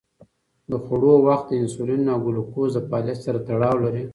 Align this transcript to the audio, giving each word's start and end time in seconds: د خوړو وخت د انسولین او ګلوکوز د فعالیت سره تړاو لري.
د 0.69 0.71
خوړو 0.83 1.13
وخت 1.27 1.45
د 1.49 1.53
انسولین 1.61 2.01
او 2.13 2.19
ګلوکوز 2.25 2.69
د 2.75 2.79
فعالیت 2.89 3.19
سره 3.25 3.39
تړاو 3.47 3.75
لري. 3.83 4.03